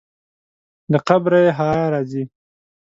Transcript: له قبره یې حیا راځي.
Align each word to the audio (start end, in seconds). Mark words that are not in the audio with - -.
له 0.91 0.99
قبره 1.07 1.39
یې 1.45 1.51
حیا 1.57 1.83
راځي. 1.93 2.23